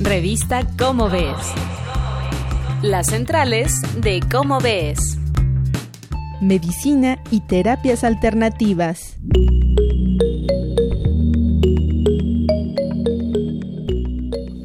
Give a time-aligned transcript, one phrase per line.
[0.00, 1.34] Revista Cómo Ves.
[2.82, 5.18] Las centrales de Cómo Ves.
[6.40, 9.16] Medicina y terapias alternativas.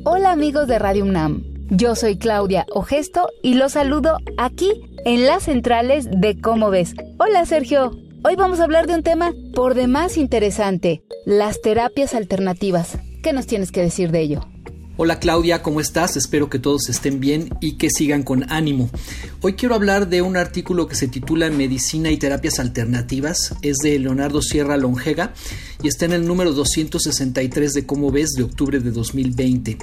[0.06, 1.44] Hola amigos de Radio UNAM.
[1.72, 4.70] Yo soy Claudia Ogesto y los saludo aquí
[5.04, 6.94] en las centrales de Cómo Ves.
[7.18, 7.98] Hola Sergio.
[8.24, 13.00] Hoy vamos a hablar de un tema por demás interesante, las terapias alternativas.
[13.24, 14.53] ¿Qué nos tienes que decir de ello?
[14.96, 16.18] Hola Claudia, ¿cómo estás?
[16.18, 18.92] Espero que todos estén bien y que sigan con ánimo.
[19.42, 23.56] Hoy quiero hablar de un artículo que se titula Medicina y terapias alternativas.
[23.64, 25.34] Es de Leonardo Sierra Longega
[25.84, 29.78] y está en el número 263 de Cómo ves de octubre de 2020.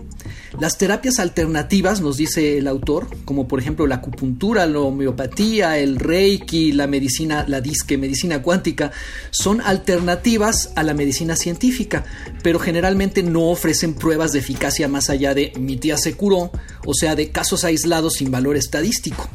[0.59, 5.96] Las terapias alternativas, nos dice el autor, como por ejemplo la acupuntura, la homeopatía, el
[5.96, 8.90] reiki, la medicina, la disque, medicina cuántica,
[9.30, 12.04] son alternativas a la medicina científica,
[12.42, 16.51] pero generalmente no ofrecen pruebas de eficacia más allá de mi tía se curó,
[16.87, 19.28] o sea, de casos aislados sin valor estadístico.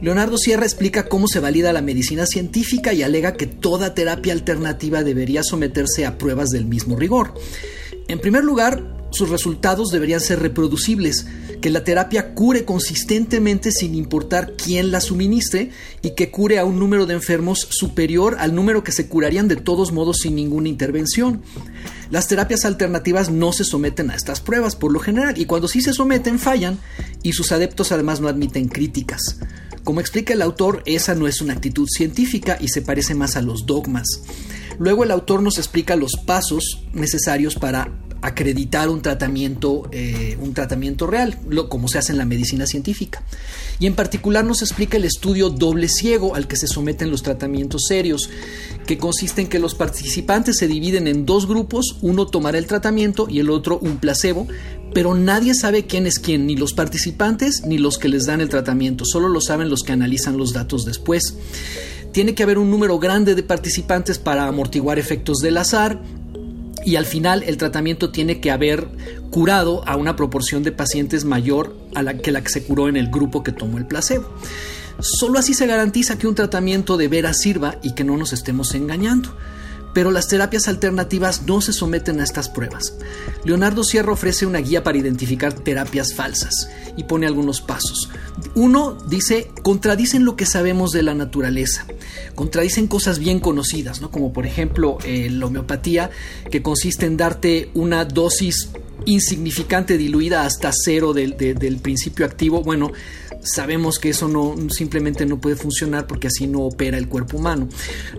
[0.00, 5.02] Leonardo Sierra explica cómo se valida la medicina científica y alega que toda terapia alternativa
[5.02, 7.34] debería someterse a pruebas del mismo rigor.
[8.06, 11.26] En primer lugar, sus resultados deberían ser reproducibles,
[11.60, 16.78] que la terapia cure consistentemente sin importar quién la suministre y que cure a un
[16.78, 21.42] número de enfermos superior al número que se curarían de todos modos sin ninguna intervención.
[22.10, 25.80] Las terapias alternativas no se someten a estas pruebas por lo general y cuando sí
[25.80, 26.78] se someten fallan
[27.22, 29.38] y sus adeptos además no admiten críticas.
[29.88, 33.40] Como explica el autor, esa no es una actitud científica y se parece más a
[33.40, 34.06] los dogmas.
[34.78, 37.90] Luego el autor nos explica los pasos necesarios para
[38.28, 43.22] acreditar un tratamiento, eh, un tratamiento real, como se hace en la medicina científica.
[43.80, 47.86] Y en particular nos explica el estudio doble ciego al que se someten los tratamientos
[47.88, 48.28] serios,
[48.86, 53.26] que consiste en que los participantes se dividen en dos grupos, uno tomará el tratamiento
[53.28, 54.48] y el otro un placebo,
[54.94, 58.48] pero nadie sabe quién es quién, ni los participantes ni los que les dan el
[58.48, 61.34] tratamiento, solo lo saben los que analizan los datos después.
[62.12, 66.00] Tiene que haber un número grande de participantes para amortiguar efectos del azar,
[66.88, 68.88] y al final el tratamiento tiene que haber
[69.28, 72.96] curado a una proporción de pacientes mayor a la que la que se curó en
[72.96, 74.32] el grupo que tomó el placebo.
[74.98, 78.74] Solo así se garantiza que un tratamiento de veras sirva y que no nos estemos
[78.74, 79.36] engañando
[79.98, 82.94] pero las terapias alternativas no se someten a estas pruebas.
[83.42, 88.08] Leonardo Sierra ofrece una guía para identificar terapias falsas y pone algunos pasos.
[88.54, 91.84] Uno dice, contradicen lo que sabemos de la naturaleza,
[92.36, 94.12] contradicen cosas bien conocidas, ¿no?
[94.12, 96.10] como por ejemplo eh, la homeopatía,
[96.48, 98.68] que consiste en darte una dosis
[99.08, 102.62] insignificante diluida hasta cero del, del principio activo.
[102.62, 102.92] Bueno,
[103.42, 107.68] sabemos que eso no simplemente no puede funcionar porque así no opera el cuerpo humano.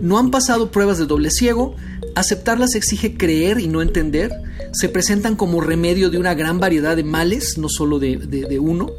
[0.00, 1.76] No han pasado pruebas de doble ciego,
[2.14, 4.32] aceptarlas exige creer y no entender,
[4.72, 8.90] se presentan como remedio de una gran variedad de males, no solo de, de uno,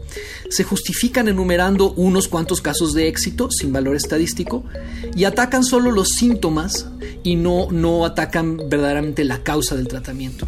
[0.50, 4.64] se justifican enumerando unos cuantos casos de éxito sin valor estadístico
[5.16, 6.88] y atacan solo los síntomas
[7.24, 10.48] y no, no atacan verdaderamente la causa del tratamiento.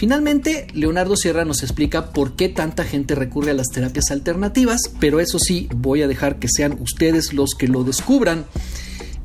[0.00, 5.20] Finalmente, Leonardo Sierra nos explica por qué tanta gente recurre a las terapias alternativas, pero
[5.20, 8.46] eso sí, voy a dejar que sean ustedes los que lo descubran